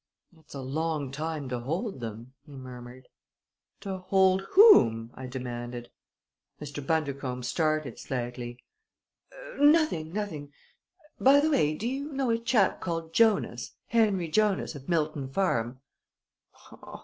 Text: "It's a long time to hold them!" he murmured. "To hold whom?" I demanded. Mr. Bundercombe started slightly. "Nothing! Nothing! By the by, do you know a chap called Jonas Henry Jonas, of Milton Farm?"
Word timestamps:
"It's 0.35 0.55
a 0.55 0.61
long 0.61 1.11
time 1.11 1.47
to 1.49 1.59
hold 1.59 1.99
them!" 1.99 2.33
he 2.47 2.53
murmured. 2.53 3.07
"To 3.81 3.99
hold 3.99 4.41
whom?" 4.53 5.11
I 5.13 5.27
demanded. 5.27 5.91
Mr. 6.59 6.83
Bundercombe 6.83 7.43
started 7.45 7.99
slightly. 7.99 8.57
"Nothing! 9.59 10.11
Nothing! 10.11 10.53
By 11.19 11.39
the 11.39 11.51
by, 11.51 11.73
do 11.75 11.87
you 11.87 12.11
know 12.13 12.31
a 12.31 12.39
chap 12.39 12.81
called 12.81 13.13
Jonas 13.13 13.75
Henry 13.89 14.27
Jonas, 14.27 14.73
of 14.73 14.89
Milton 14.89 15.29
Farm?" 15.29 15.81